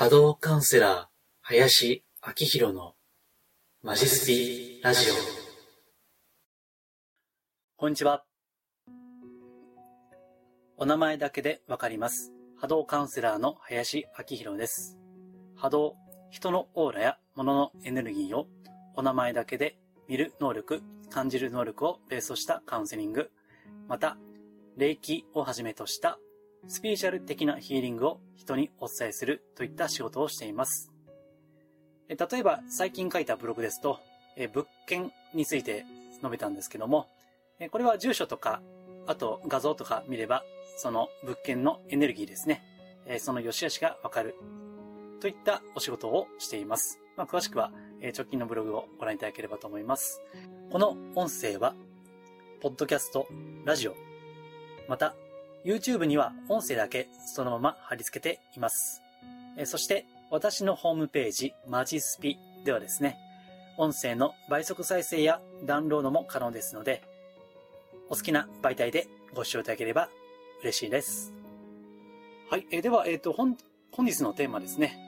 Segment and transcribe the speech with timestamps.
[0.00, 1.06] 波動カウンセラー、
[1.40, 2.94] 林明宏の
[3.82, 5.14] マジスピラジオ。
[7.76, 8.22] こんにちは。
[10.76, 12.32] お名前だけでわかります。
[12.60, 14.96] 波動カウンセラーの林明宏です。
[15.56, 15.96] 波動、
[16.30, 18.46] 人のオーラや物のエネルギーを
[18.94, 20.80] お名前だけで見る能力、
[21.10, 23.32] 感じる能力をベースとしたカウンセリング、
[23.88, 24.16] また、
[24.76, 26.20] 霊気をはじめとした
[26.66, 30.90] スピリチュアル的なヒーリングを人にお伝えするといった仕事をしています。
[32.08, 34.00] 例えば最近書いたブログですと、
[34.52, 35.84] 物件について
[36.16, 37.06] 述べたんですけども、
[37.70, 38.62] これは住所とか、
[39.06, 40.44] あと画像とか見れば、
[40.76, 42.62] その物件のエネルギーですね。
[43.18, 44.34] その良し悪しがわかる。
[45.20, 47.00] といったお仕事をしています。
[47.16, 47.72] まあ、詳しくは
[48.16, 50.22] 直近のブログをご覧いただければと思います。
[50.70, 51.74] この音声は、
[52.60, 53.26] ポッドキャスト、
[53.64, 53.96] ラジオ、
[54.88, 55.14] また
[55.64, 59.02] YouTube には音声だけそのまま貼り付けています。
[59.64, 63.16] そして私のホームページマジスピではですね、
[63.76, 67.02] 音声の倍速再生やダウンロードも可能ですので、
[68.10, 70.08] お好きな媒体でご視聴いただければ
[70.62, 71.32] 嬉しいです。
[72.50, 72.66] はい。
[72.70, 73.56] えでは、えっ、ー、と、本、
[73.92, 74.98] 本日のテーマですね。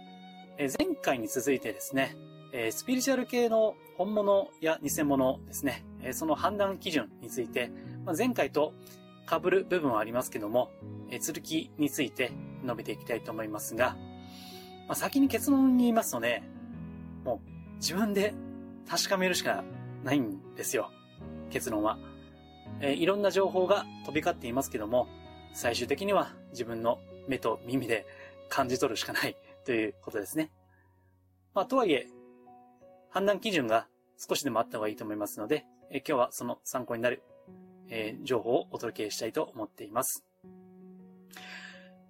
[0.59, 2.15] え前回に続いてですね、
[2.53, 7.71] えスピリチュアル系の本物や偽物ですね、えその判断基準について、
[8.05, 8.75] まあ、前回と
[9.31, 10.73] 被る部分はありますけども、
[11.09, 12.33] え続きについて
[12.65, 13.97] 述べていきたいと思いますが、
[14.89, 16.43] まあ、先に結論に言いますとね、
[17.25, 18.35] もう自分で
[18.89, 19.63] 確かめるしか
[20.03, 20.91] ないんですよ。
[21.51, 21.99] 結論は。
[22.81, 25.07] えー、いろんな情報が飛び交っていますけども、
[25.53, 28.07] 最終的には自分の目と耳で
[28.49, 30.51] 感じ取るしかないということですね。
[31.55, 32.09] まあ、とはいえ、
[33.11, 37.23] 判断基準が少しでもあった方がいいと思いますので、え今日はその参考になる
[37.91, 40.25] えー、情報をお届けしたいと思っています。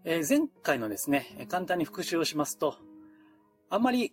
[0.05, 2.77] えー、前回のですね、簡単に復習をしますと、
[3.69, 4.12] あんまり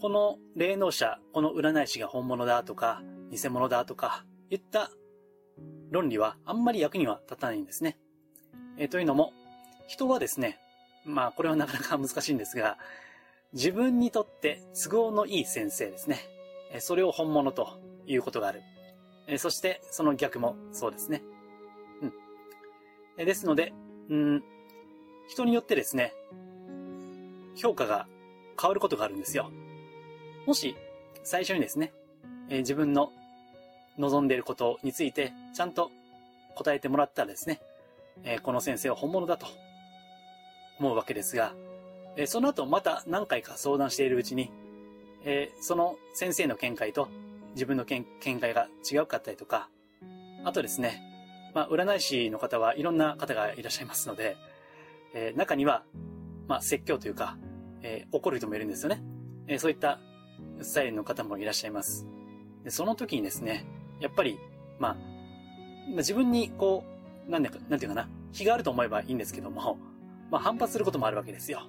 [0.00, 4.90] この霊能者、この占い師が本物だとか、偽物だとか、いった
[5.90, 7.98] 論理はあんまり役には立たないんですね。
[8.76, 9.32] えー、というのも、
[9.86, 10.58] 人はですね、
[11.04, 12.78] まあこれはなかなか難しいんですが、
[13.52, 16.18] 自分にとって都合のいい先生ですね。
[16.80, 18.62] それを本物ということがある。
[19.28, 21.22] えそして、その逆もそうですね。
[22.00, 22.12] うん。
[23.18, 23.74] えですので、
[24.08, 24.44] うん、
[25.28, 26.14] 人によってですね、
[27.54, 28.06] 評価が
[28.60, 29.50] 変わることがあるんですよ。
[30.46, 30.74] もし、
[31.24, 31.92] 最初にですね、
[32.48, 33.12] え自分の
[33.98, 35.90] 望んでいることについて、ちゃんと
[36.54, 37.60] 答えてもらったらですね、
[38.24, 39.46] えこの先生は本物だと
[40.80, 41.54] 思うわけですが、
[42.16, 44.50] えその後また何回か相談しているうちに、
[45.24, 47.08] えその先生の見解と
[47.58, 49.68] 自分の見解が違うかったりとか、
[50.44, 51.02] あとですね、
[51.56, 54.36] まあ、占い師の方はいろんな方がいらっしゃいますので、
[55.12, 55.82] えー、中には、
[56.46, 57.36] まあ、説教というか、
[57.82, 59.02] えー、怒る人もいるんですよね。
[59.48, 59.98] えー、そういった
[60.60, 62.06] スタイルの方もいらっしゃいます。
[62.62, 63.66] でその時にですね、
[63.98, 64.38] やっぱり、
[64.78, 64.96] まあ、
[65.96, 66.84] 自分にこ
[67.26, 69.78] う、なんでか、なんていうかな、気があると思えばいいんですけども、
[70.30, 71.62] まあ反発することもあるわけですよ。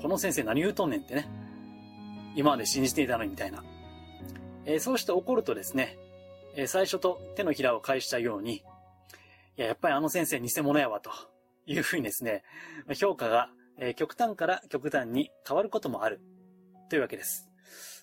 [0.00, 1.28] この先生何言うとんねんってね。
[2.36, 3.64] 今まで信じていたのにみたいな。
[4.64, 5.98] えー、そうして怒るとですね、
[6.56, 8.62] えー、最初と手のひらを返したように、い
[9.56, 11.10] や、やっぱりあの先生偽物やわ、と
[11.66, 12.42] いうふうにですね、
[12.94, 16.20] 評価が、えー、極端から極端に変わることもある、
[16.88, 17.48] というわけです。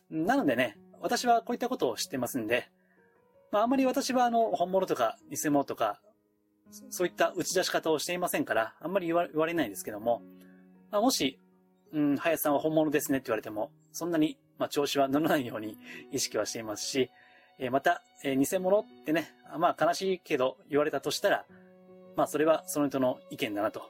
[0.10, 2.70] なのでね、私はこういったことを知ってますんで、
[3.52, 6.02] まあ、あまり私はあの、本物とか偽物とか、
[6.90, 10.22] そういった打ち出し方をしていませんから、あんまり言われないんですけども、
[10.92, 11.40] まあ、もし、
[11.94, 15.78] うん、林さんは本物ですねって言われても、そんなにまあ、調子は乗らないように
[16.12, 17.10] 意識はしていますし、
[17.60, 21.46] えまた、え偽物ってね、まあ悲しいけど言われたとしたら、
[22.16, 23.82] まあそれはその人の意見だなと、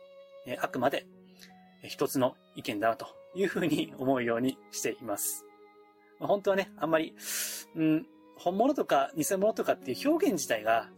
[0.46, 1.06] えあくまで
[1.84, 5.46] 一つの意見だなというふうに思うようにしています。
[6.20, 7.14] まあ、本当はね、あんまり、
[7.76, 8.06] うん、
[8.38, 10.90] 本物とか偽物とかっていう表現自体が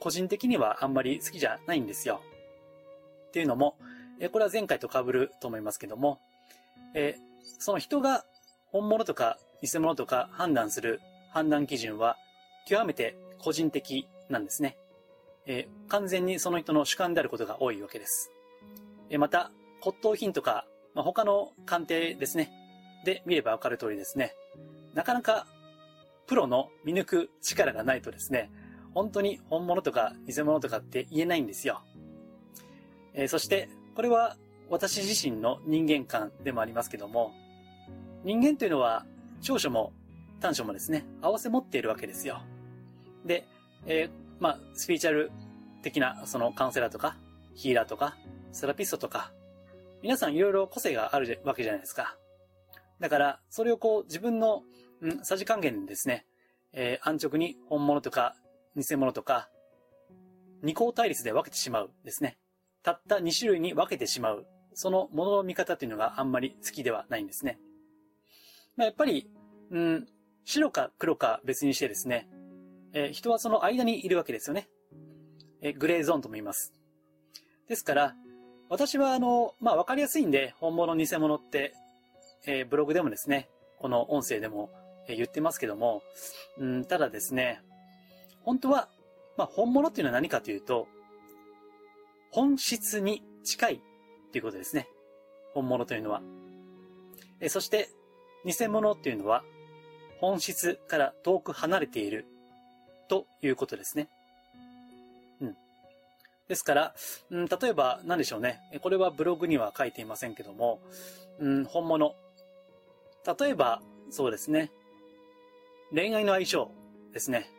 [0.00, 2.20] 個人的にはあんまり好きじゃないんですよ。
[3.28, 3.76] っていうのも、
[4.32, 6.18] これは前回と被ると思いますけども、
[7.58, 8.24] その人が
[8.72, 11.00] 本物とか偽物とか判断する
[11.30, 12.16] 判断基準は
[12.66, 14.76] 極めて個人的なんですね。
[15.46, 18.30] えー、完全にその人の主観であることが多いわけです。
[19.08, 19.50] えー、また、
[19.80, 22.52] 骨董品とか、まあ、他の鑑定ですね。
[23.04, 24.34] で見ればわかる通りですね。
[24.94, 25.46] なかなか
[26.26, 28.50] プロの見抜く力がないとですね、
[28.94, 31.82] 本当に本物とか偽物とかって言えないんですよ。
[33.14, 34.36] えー、そして、これは
[34.68, 37.32] 私自身の人間観でもありますけども、
[38.24, 39.06] 人間というのは、
[39.40, 39.92] 長所も
[40.40, 42.42] 短所もですね、合わせ持っているわけですよ。
[43.24, 43.46] で、
[43.86, 45.30] えー、まあ、スピーチャル
[45.82, 47.16] 的な、そのカウンセラーとか、
[47.54, 48.16] ヒーラーとか、
[48.52, 49.32] セラピストとか、
[50.02, 52.16] 皆さんいろいろ個性があるわけじゃないですか。
[53.00, 54.62] だから、それをこう自分の、
[55.02, 56.26] ん、さじ還元でですね、
[56.72, 58.36] えー、安直に本物とか
[58.76, 59.48] 偽物とか、
[60.62, 62.38] 二項対立で分けてしまうですね。
[62.82, 64.46] たった2種類に分けてしまう。
[64.74, 67.58] そのものの見方っていうのがあんまり好きではないんですね。
[68.84, 69.30] やっぱり、
[69.70, 70.06] うん、
[70.44, 72.28] 白か黒か別にしてですね、
[72.92, 74.68] えー、人はその間にいるわけですよね。
[75.62, 76.72] えー、グレーゾーンとも言います。
[77.68, 78.14] ですから、
[78.68, 81.74] 私はあの、まあ、わかりやすいんで、本物、偽物って、
[82.46, 83.48] えー、ブログでもですね、
[83.78, 84.70] この音声でも、
[85.08, 86.02] え言ってますけども、
[86.58, 87.62] うん、ただですね、
[88.42, 88.88] 本当は、
[89.36, 90.88] まあ、本物っていうのは何かというと、
[92.30, 93.82] 本質に近い
[94.32, 94.88] ということですね。
[95.54, 96.22] 本物というのは。
[97.40, 97.90] えそして、
[98.44, 99.42] 偽物っていうのは、
[100.20, 102.26] 本質から遠く離れている
[103.08, 104.08] ということですね。
[105.40, 105.56] うん。
[106.48, 106.94] ですから、
[107.30, 108.60] うん、例えば何でしょうね。
[108.82, 110.80] これはブログには書いていませんけども、
[111.38, 112.14] うん、本物。
[113.38, 114.70] 例えば、そうですね。
[115.92, 116.70] 恋愛の相性
[117.12, 117.50] ですね。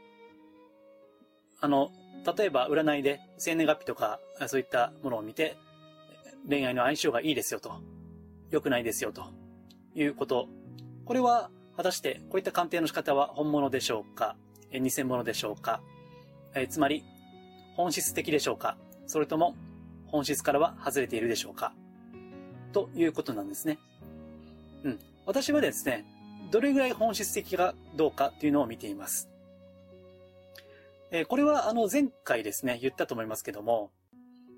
[1.60, 1.92] あの、
[2.38, 5.58] 例えば占いで生年月日とかそういったものを見て、
[6.48, 7.82] 恋愛の相性がいいですよと、
[8.50, 9.26] 良くないですよと
[9.96, 10.48] いうこと。
[11.12, 14.38] これは果たしてこういった鑑定の仕方は本物でしょうか？
[14.72, 15.82] 偽物でしょうか？
[16.56, 17.04] えつまり、
[17.76, 18.78] 本質的でしょうか？
[19.08, 19.58] それとも
[20.06, 21.74] 本質からは外れているでしょうか？
[22.72, 23.78] ということなんですね。
[24.86, 25.00] うん。
[25.26, 26.06] 私はですね、
[26.50, 29.30] どれぐらい本質的かどうかっていうのを見ています。
[31.12, 33.92] え、これはあの前回ですね、言ったと思いますけども、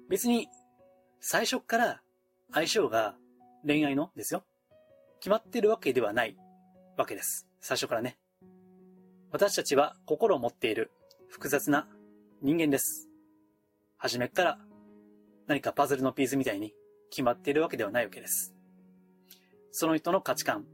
[0.08, 0.50] 別に
[1.20, 2.02] 最初から
[2.52, 3.16] 相性が
[3.66, 4.44] 恋愛のですよ。
[5.20, 6.38] 決まってるわけではない
[6.98, 7.48] わけです。
[7.60, 8.18] 最初からね。
[9.32, 10.92] 私たちは心を持っている
[11.28, 11.88] 複雑な
[12.42, 13.10] 人間です。
[13.98, 14.60] 初めから
[15.48, 16.74] 何かパズルのピースみたいに
[17.10, 18.54] 決まっているわけではないわけです。
[19.72, 20.66] その人の価値観、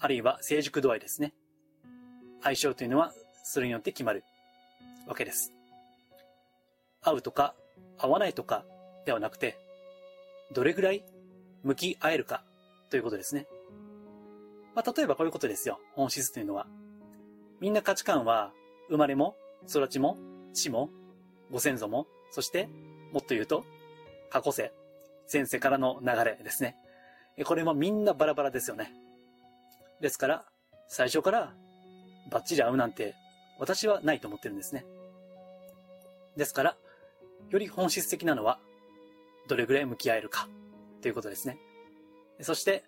[0.00, 1.34] あるいは成熟度合いですね。
[2.42, 3.12] 相性というのは
[3.44, 4.24] それによって決まる。
[5.06, 5.52] わけです。
[7.02, 7.54] 合うとか
[7.98, 8.64] 合わないとか
[9.04, 9.58] ではなくて、
[10.52, 11.04] どれぐらい
[11.62, 12.42] 向き合えるか
[12.90, 13.46] ということですね。
[14.74, 15.80] まあ、例えばこういうことですよ。
[15.92, 16.66] 本質というのは。
[17.60, 18.52] みんな価値観は、
[18.88, 19.36] 生まれも、
[19.68, 20.18] 育ちも、
[20.52, 20.90] 死も、
[21.50, 22.68] ご先祖も、そして、
[23.12, 23.64] もっと言うと、
[24.30, 24.72] 過去世、
[25.32, 26.76] 前世からの流れですね。
[27.44, 28.92] これもみんなバラバラですよね。
[30.00, 30.44] ですから、
[30.88, 31.54] 最初から
[32.30, 33.14] バッチリ合うなんて
[33.58, 34.84] 私はないと思ってるんですね。
[36.36, 36.76] ですから、
[37.50, 38.58] より本質的なのは、
[39.48, 40.48] どれぐらい向き合えるか、
[41.00, 41.58] ということですね。
[42.40, 42.84] そして、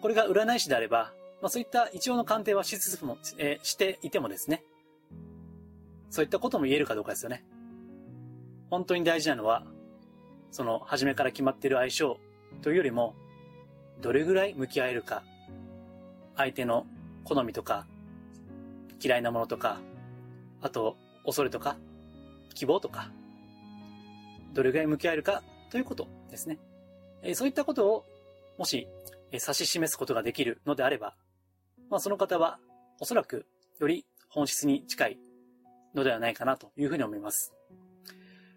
[0.00, 4.64] これが占い師であれば、まあそういった一応の鑑定はしつつも、えー、していてもですね、
[6.10, 7.44] そういったことも言えるかどうかですよね。
[8.70, 9.64] 本当に大事なのは、
[10.50, 12.18] その、初めから決まっている相性
[12.62, 13.14] というよりも、
[14.00, 15.22] どれぐらい向き合えるか、
[16.36, 16.86] 相手の
[17.24, 17.86] 好みとか、
[19.02, 19.80] 嫌いなものとか、
[20.60, 21.76] あと、恐れとか、
[22.54, 23.10] 希望とか、
[24.52, 26.58] どれぐらい向き合えるかということですね。
[27.22, 28.04] えそういったことを、
[28.58, 28.88] もし、
[29.38, 31.14] 指し示すことができるのであれば、
[31.90, 32.58] まあその方は、
[33.00, 33.46] おそらく、
[33.78, 35.18] より本質に近い
[35.94, 37.52] のではないかなというふうに思います。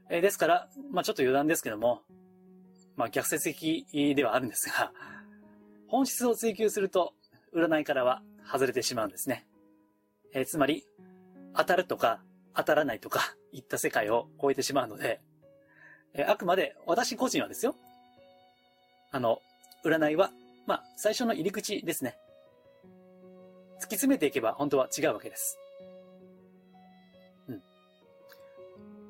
[0.10, 2.02] えですから、まあちょっと余談ですけども、
[2.96, 3.86] まあ逆説的
[4.16, 4.92] ではあるんですが、
[5.88, 7.14] 本質を追求すると、
[7.56, 8.22] 占いからは
[8.52, 9.46] 外れてしまうんですね。
[10.34, 10.86] え、つまり、
[11.56, 12.22] 当たるとか、
[12.56, 15.22] 当たらないとか、いった世界を超えてしまうので、
[16.16, 17.76] え、あくまで私個人はですよ。
[19.12, 19.40] あの、
[19.86, 20.32] 占いは、
[20.66, 22.18] まあ、最初の入り口ですね。
[23.76, 25.58] 突き詰めていけば本当は違うわけです。
[27.50, 27.62] うん。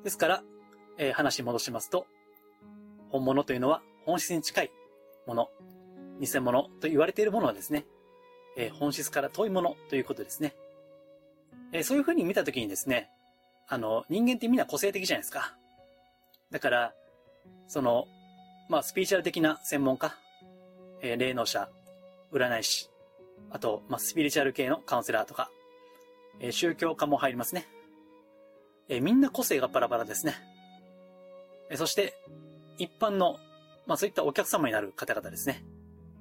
[0.02, 0.42] ですから、
[0.98, 2.06] えー、話戻しますと、
[3.10, 4.70] 本物というのは本質に近い
[5.26, 5.48] もの、
[6.20, 7.84] 偽物と言われているものはですね、
[8.56, 10.54] えー、本質から遠いものということですね。
[11.72, 13.10] えー、そういう風に見たときにですね、
[13.68, 15.56] あの、人間ってみんな個性的じゃないですか。
[16.50, 16.94] だから、
[17.66, 18.06] その、
[18.68, 20.16] まあ、スピーチャル的な専門家、
[21.04, 21.68] えー、霊能者、
[22.32, 22.88] 占い師、
[23.50, 25.50] あと、まあ、スピリチュアル系のカウンセラーとか、
[26.40, 27.66] えー、宗教家も入りますね。
[28.88, 30.34] えー、みんな個性がバラバラですね。
[31.70, 32.14] えー、そして、
[32.78, 33.36] 一般の、
[33.86, 35.62] まあ、そういったお客様になる方々ですね。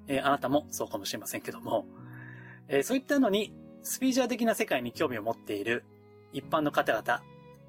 [0.08, 1.86] えー、あなたもそうかもしれませんけども、
[2.68, 5.86] えー、そういったのに、スピリチュアル的な世界に興味を持っている
[6.34, 7.24] 一般の方々、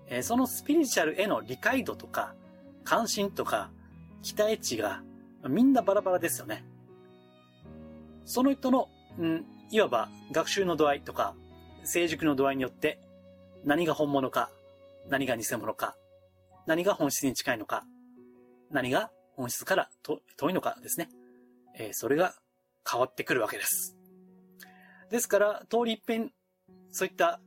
[0.08, 2.34] えー、そのスピリチュアルへの理解度とか、
[2.82, 3.70] 関心とか、
[4.22, 5.04] 期待値が
[5.48, 6.64] みんなバラバラですよね。
[8.24, 8.88] その人の、
[9.18, 11.34] うん、いわば学習の度合いとか、
[11.84, 12.98] 成熟の度合いによって、
[13.64, 14.50] 何が本物か、
[15.08, 15.96] 何が偽物か、
[16.66, 17.84] 何が本質に近いのか、
[18.70, 19.88] 何が本質から
[20.36, 21.08] 遠いのかですね。
[21.76, 22.34] えー、それが
[22.90, 23.96] 変わってくるわけです。
[25.10, 26.32] ですから、通り一遍、
[26.90, 27.40] そういった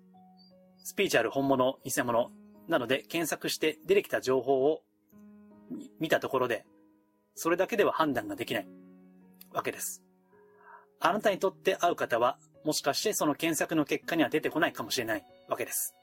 [0.83, 2.31] スピーチャル本物、偽物
[2.67, 4.81] なので検索して出てきた情報を
[5.99, 6.65] 見たところで、
[7.35, 8.67] それだけでは判断ができない
[9.51, 10.06] わけです。
[10.99, 15.95] あなたにとって合う方は、もしかしてその検索の結果には出てこないかもしれないわけです。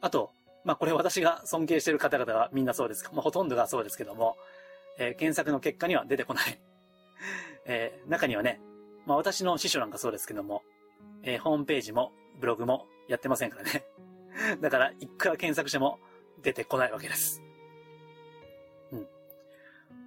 [0.00, 0.30] あと、
[0.64, 3.08] まあこれ私が尊敬している方々はみんなそうです。
[3.12, 4.36] まあほとんどがそうですけども、
[4.98, 6.58] えー、検索の結果には出てこない。
[7.66, 8.60] えー、中にはね、
[9.06, 10.62] まあ私の師匠なんかそうですけども、
[11.22, 13.84] えー、ホームページもブログもやってませんからね。
[14.60, 15.98] だから、いくら検索しても
[16.42, 17.40] 出てこないわけです。
[18.90, 19.08] うん。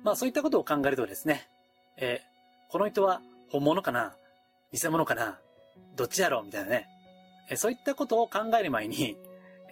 [0.03, 1.49] まあそういったことを考えるとですね、
[1.95, 2.26] えー、
[2.69, 4.15] この人は本物かな？
[4.73, 5.39] 偽物かな？
[5.95, 6.45] どっちだろう？
[6.45, 6.87] みたいなね。
[7.49, 9.17] え、そういったことを考える前に、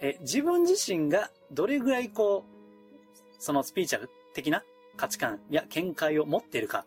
[0.00, 4.62] え、自分自身がどれぐらいこう、そのスピーチャル的な
[4.96, 6.86] 価値観や見解を持っているか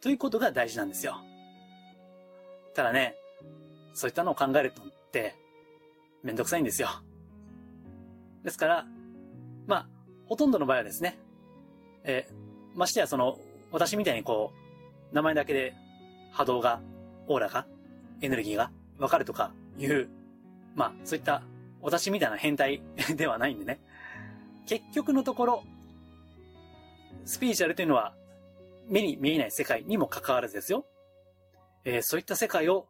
[0.00, 1.16] ということが大事なんですよ。
[2.74, 3.16] ただね、
[3.92, 5.34] そういったのを考えるとって、
[6.22, 6.88] めんどくさいんですよ。
[8.44, 8.86] ですから、
[9.66, 9.86] まあ、
[10.26, 11.18] ほとんどの場合はですね、
[12.04, 12.28] え、
[12.76, 13.38] ましてやその、
[13.72, 14.59] 私みたいにこう、
[15.12, 15.74] 名前だけで
[16.32, 16.80] 波動が、
[17.26, 17.66] オーラが、
[18.20, 20.08] エネルギーがわかるとかいう、
[20.74, 21.42] まあ、そういった
[21.80, 22.82] 私みたいな変態
[23.16, 23.80] ではないんでね。
[24.66, 25.64] 結局のところ、
[27.24, 28.14] スピーチャルというのは
[28.88, 30.84] 目に見えない世界にも関わらずですよ。
[31.84, 32.88] えー、そういった世界を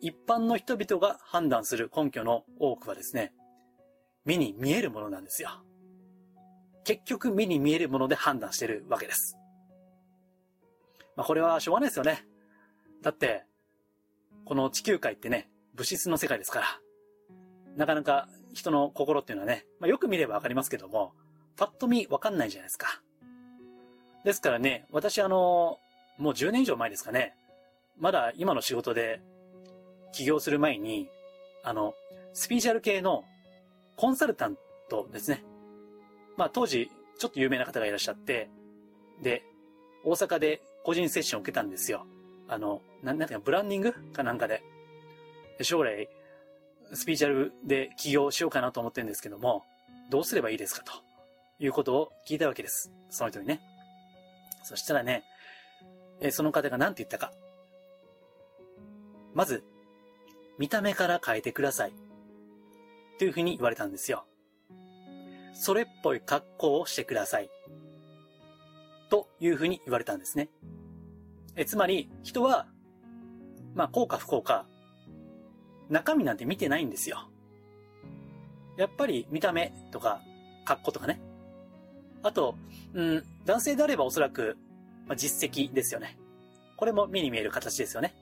[0.00, 3.32] 一般の人々が判断する根拠の多くはですね、
[4.24, 5.50] 目に見えるものなんですよ。
[6.84, 9.37] 結局目に見えるもので判断してるわけです。
[11.18, 12.24] まあこれはしょうがないですよね。
[13.02, 13.44] だって、
[14.44, 16.66] この地球界ってね、物質の世界ですから、
[17.76, 21.12] なかなか人の心っていうのはね、まあよく見ればわかりますけども、
[21.56, 23.02] パッと見わかんないじゃないですか。
[24.24, 25.80] ですからね、私あの、
[26.18, 27.34] もう10年以上前ですかね、
[27.98, 29.20] まだ今の仕事で
[30.12, 31.08] 起業する前に、
[31.64, 31.94] あの、
[32.32, 33.24] スピーチャル系の
[33.96, 34.56] コンサルタン
[34.88, 35.42] トですね。
[36.36, 38.48] まあ当時、ちょっと有名な方がいらっしゃって、
[39.20, 39.42] で、
[40.04, 42.06] 大阪で個人セッションを受けたんですよ。
[42.48, 44.62] あの、なん、なんていうか、ブランディングかなんかで。
[45.62, 46.08] 将来、
[46.92, 49.64] スピーチャルで起業しようかなと思ってるんですけども、
[50.10, 50.92] どうすればいいですかと
[51.58, 52.92] いうことを聞いたわけです。
[53.10, 53.60] その人にね。
[54.62, 55.24] そしたらね、
[56.20, 57.32] えその方が何て言ったか。
[59.34, 59.62] まず、
[60.58, 61.92] 見た目から変えてください。
[63.18, 64.24] というふうに言われたんですよ。
[65.54, 67.50] それっぽい格好をしてください。
[69.08, 70.50] というふうに言われたんですね。
[71.56, 72.66] え、つまり、人は、
[73.74, 74.66] まあ、幸か不幸か、
[75.88, 77.30] 中身なんて見てないんですよ。
[78.76, 80.20] やっぱり見た目とか、
[80.64, 81.20] 格好とかね。
[82.22, 82.56] あと、
[82.94, 84.56] うん、男性であればおそらく、
[85.06, 86.18] まあ、実績ですよね。
[86.76, 88.14] これも目に見える形ですよね。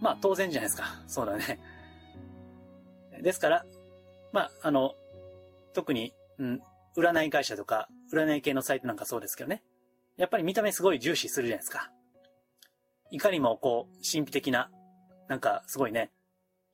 [0.00, 1.02] まあ当然じゃないですか。
[1.06, 1.58] そうだね。
[3.22, 3.64] ですから、
[4.32, 4.94] まあ、あの、
[5.72, 6.62] 特に、うん、
[6.96, 9.62] 占い会社とか、占い系のサイトなんかそうですけどね。
[10.16, 11.90] やっぱり見た目すごい重視するじゃないですか。
[13.10, 14.70] いかにもこう、神秘的な、
[15.28, 16.10] なんかすごいね、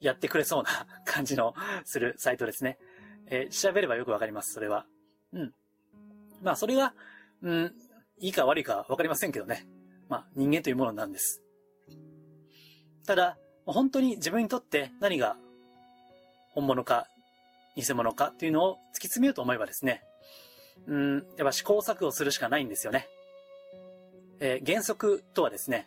[0.01, 2.79] やってくれそうな感じのするサイトですね。
[3.27, 4.87] えー、調べればよくわかります、それは。
[5.33, 5.55] うん。
[6.43, 6.95] まあ、それが、
[7.43, 7.75] うん、
[8.19, 9.67] いいか悪いかわかりませんけどね。
[10.09, 11.43] まあ、人間というものなんです。
[13.07, 15.37] ただ、本当に自分にとって何が
[16.51, 17.07] 本物か
[17.77, 20.03] 偽物かっていうのを突き詰めようと思えばですね、
[20.87, 23.09] うん、やっぱ試行錯誤するしかないんですよね。
[24.45, 25.87] えー、原則とはですね、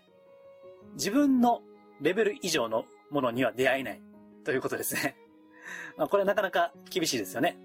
[0.93, 1.61] 自分の
[1.99, 4.01] レベル以上のものには出会えない
[4.45, 5.17] ということですね。
[5.97, 7.57] まあ、これはなかなか厳しいですよね。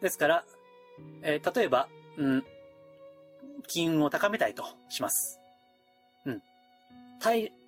[0.00, 0.44] ですから、
[1.22, 2.46] えー、例えば、うん、
[3.66, 5.40] 金運を高めたいとします。
[6.26, 6.42] うん。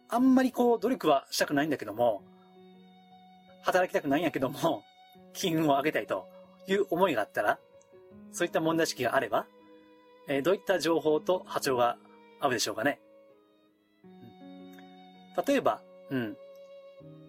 [0.09, 2.23] あんまりこう、努力はしたくないんだけども、
[3.63, 4.85] 働きたくないんやけども、
[5.33, 6.29] 金運を上げたいと
[6.69, 7.59] いう思いがあったら、
[8.31, 9.49] そういった問題意識があれば、
[10.29, 11.99] えー、どういった情報と波長が
[12.41, 13.01] 合うでしょうかね？
[14.05, 16.37] うん、例えば、うん。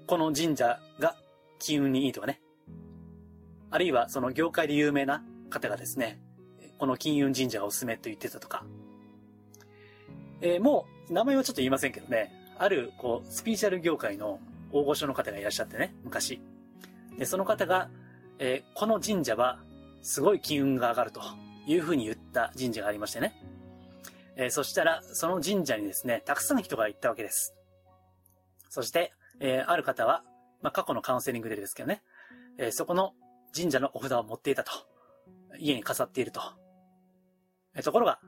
[0.07, 1.15] この神社が
[1.59, 2.41] 金運にいいとかね。
[3.71, 6.19] あるいはその業界で有名な方がですね、
[6.77, 8.63] この金運神社がおすすめと言ってたとか。
[10.41, 14.39] えー、もう、名前はちょっと言いませんけどね、ある、こう、スピーチャル業界の
[14.71, 16.39] 大御所の方がいらっしゃってね、昔。
[17.17, 17.89] で、その方が、
[18.39, 19.59] えー、この神社は、
[20.01, 21.21] すごい金運が上がると
[21.67, 23.33] いうふうに言った神社がありましてね。
[24.37, 27.55] えー、そしたら、その神社にですね、たくさんの人が行ったわけです。
[28.69, 30.23] そして、えー、ある方は、
[30.61, 32.01] まあ、過去のカウンセリングでですけどね、
[32.57, 33.13] えー、そこの
[33.55, 34.71] 神社のお札を持っていたと。
[35.57, 36.41] 家に飾っていると。
[37.83, 38.19] ところが、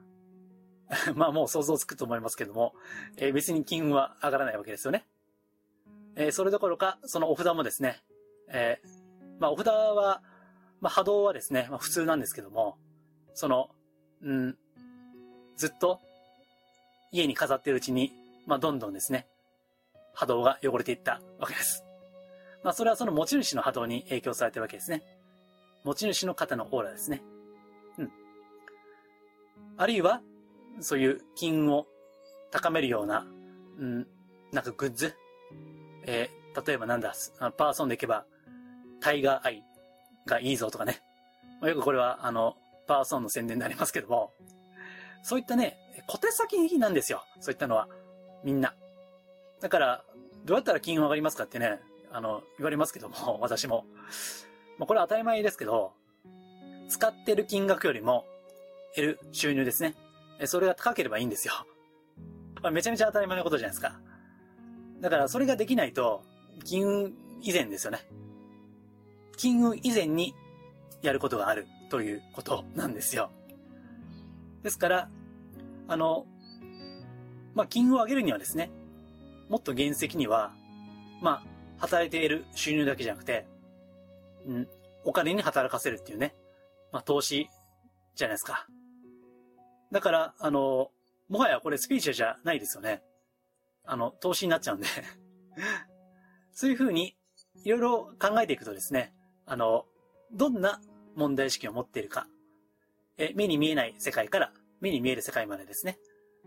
[1.16, 2.74] まあもう想像つくと思いますけども、
[3.18, 5.08] えー、別に金運は上がらないわけですよね。
[6.16, 8.02] えー、それどころか、そのお札もですね、
[8.50, 10.22] えー、まあお札は、
[10.80, 12.78] まあ波動はですね、まあ普通なんですけども、
[13.38, 13.70] その、
[14.24, 14.58] うん、
[15.58, 16.00] ずっと
[17.12, 18.12] 家に飾っているうちに、
[18.48, 19.28] まあどんどんですね、
[20.16, 21.84] 波動が汚れていったわけです。
[22.64, 25.04] まあそれはその持ち主の波動に影響されてるわけですね。
[25.84, 27.22] 持ち主の方のオーラですね。
[28.00, 28.12] うん。
[29.78, 30.20] あるいは、
[30.80, 31.86] そういう金を
[32.50, 33.28] 高めるような、
[33.78, 34.08] うん、
[34.52, 35.16] なんかグッズ。
[36.08, 37.14] えー、例えばなんだ、
[37.56, 38.26] パーソンでいけば、
[39.00, 39.64] タイガーアイ
[40.26, 41.04] がいいぞとかね。
[41.62, 44.34] よくこれは、あの、パーソンの宣伝でありますけども、
[45.24, 45.78] そういったね、
[46.08, 47.24] 小手先なんですよ。
[47.40, 47.88] そういったのは。
[48.44, 48.74] みんな。
[49.62, 50.04] だから、
[50.46, 51.80] どうやったら金運上がりますかってね、
[52.12, 53.86] あの、言われますけども、 私も。
[54.78, 55.94] まあ、これは当たり前ですけど、
[56.88, 58.26] 使ってる金額よりも、
[58.96, 59.96] 得る収入ですね。
[60.46, 61.54] それが高ければいいんですよ。
[62.62, 64.00] まあ、めちゃめちゃ当たり前のことじゃないですか。
[65.02, 66.24] だからそれができないと、
[66.64, 68.00] 金運以前ですよね。
[69.36, 70.34] 金運以前に
[71.02, 73.32] やることがあるということなんですよ。
[74.64, 75.10] ですから、
[75.88, 76.26] あの、
[77.54, 78.72] まあ、金を上げるにはですね、
[79.50, 80.54] もっと原石には、
[81.22, 81.44] まあ、
[81.80, 83.48] 働いている収入だけじゃなくて、
[84.46, 84.68] うん、
[85.06, 86.36] お金に働かせるっていうね、
[86.92, 87.50] まあ、投資
[88.16, 88.68] じゃないですか。
[89.92, 90.92] だから、あの、
[91.30, 93.02] もはやこれスピーチじゃないですよね。
[93.86, 94.88] あの、投資になっちゃうんで
[96.52, 97.16] そういうふうに、
[97.64, 99.14] いろいろ考えていくとですね、
[99.46, 99.86] あの、
[100.34, 100.82] どんな
[101.18, 102.28] 問題意識を持っているか、
[103.18, 105.98] え、目に見えない世界から目に見える世界までですね、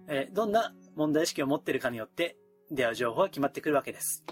[0.09, 2.37] え、どんな問題意識を持っているかによって
[2.71, 4.25] 出会う情報は決まってくるわけです。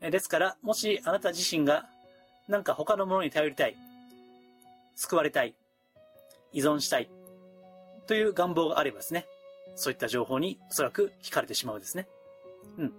[0.00, 1.86] え、ですから、もしあなた自身が
[2.46, 3.76] なんか他のものに頼りたい、
[4.94, 5.54] 救われたい、
[6.52, 7.10] 依存したい、
[8.06, 9.26] という願望があればですね、
[9.74, 12.08] そういった情報におそらく惹かれてしまうですね。
[12.78, 12.92] うん。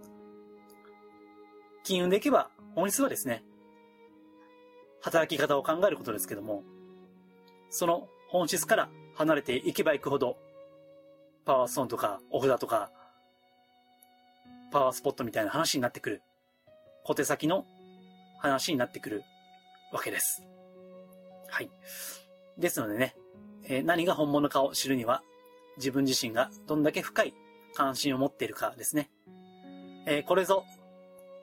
[1.84, 3.44] 金運でいけば、本質はですね、
[5.02, 6.64] 働き方を考えることですけども、
[7.70, 10.38] その本質から離れていけばいくほど、
[11.46, 12.92] パワーストーンとかお札とか、
[14.72, 16.22] パワースポットみたいな話になってくる。
[17.04, 17.66] 小手先の
[18.40, 19.24] 話になってくる
[19.92, 20.44] わけです。
[21.48, 21.72] はい。
[22.58, 23.16] ですのでね、
[23.64, 25.24] え何が本物かを知るには、
[25.78, 27.34] 自分自身がどんだけ深い
[27.74, 29.10] 関心を持っているかですね。
[30.06, 30.66] えー、これぞ、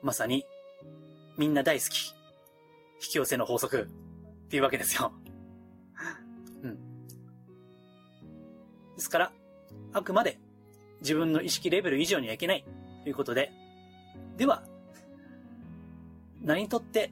[0.01, 0.45] まさに、
[1.37, 2.13] みんな大好き、
[3.01, 3.89] 引き寄せの法則
[4.45, 5.11] っていうわけですよ。
[6.63, 6.77] うん。
[8.95, 9.31] ですから、
[9.93, 10.39] あくまで
[11.01, 12.65] 自分の意識レベル以上にはいけない
[13.03, 13.51] ということで、
[14.37, 14.63] では、
[16.41, 17.11] 何にとって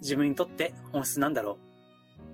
[0.00, 1.58] 自分にとって本質なんだろ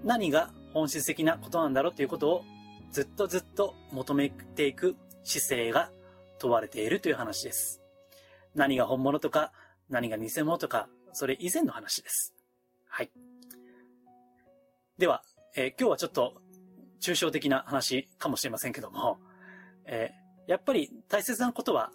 [0.04, 2.44] う何が本質的なことなんだろうということを
[2.90, 5.90] ずっとずっと求めていく姿勢が
[6.38, 7.80] 問われているという話です。
[8.54, 9.52] 何が本物とか、
[9.88, 12.34] 何が偽物とか、それ以前の話です。
[12.94, 13.10] はい。
[14.98, 15.22] では、
[15.56, 16.34] えー、今日はちょっと
[17.00, 19.16] 抽象的な話かもしれませんけども、
[19.86, 21.90] えー、やっぱり大切なことは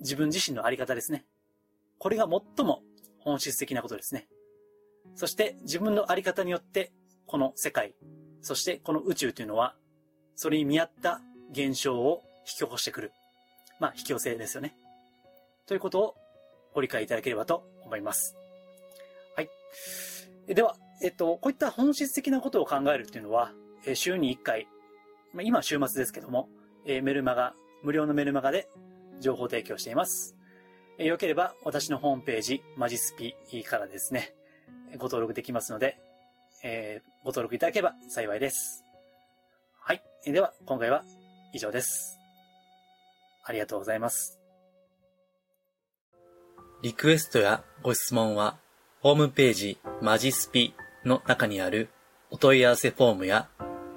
[0.00, 1.26] 自分自身のあり方ですね。
[1.98, 2.80] これが最も
[3.18, 4.26] 本質的なことですね。
[5.16, 6.92] そして自分のあり方によって
[7.26, 7.94] この世界、
[8.40, 9.74] そしてこの宇宙というのは、
[10.34, 11.20] それに見合った
[11.52, 13.12] 現象を引き起こしてくる。
[13.78, 14.74] まあ、引き寄せですよね。
[15.66, 16.14] ということを
[16.72, 18.39] ご理解いただければと思います。
[20.46, 23.52] では、えっと、こういった本質的なことを考えるっていうのは、
[23.86, 24.68] え週に1回、
[25.32, 26.48] まあ、今週末ですけども、
[26.86, 28.68] えメルマガ、無料のメルマガで
[29.20, 30.36] 情報提供しています。
[30.98, 34.34] えよければ私のホームページ、マジスピからですね、
[34.98, 35.98] ご登録できますので、
[36.62, 38.84] えー、ご登録いただけば幸いです。
[39.80, 40.02] はい。
[40.24, 41.04] では、今回は
[41.54, 42.18] 以上です。
[43.44, 44.38] ありがとうございます。
[46.82, 48.58] リクエストやご質問は、
[49.02, 50.74] ホームページマジスピ
[51.06, 51.88] の中にある
[52.30, 53.48] お問い合わせフォームや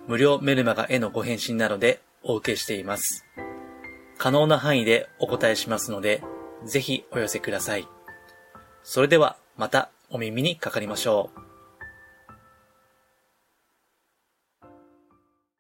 [0.08, 3.26] 無料メルマガへのご返信などでお受けしています。
[4.18, 6.24] 可能な範囲でお答えしますので、
[6.66, 7.86] ぜひお寄せください。
[8.82, 11.53] それではまたお耳にかかりましょう。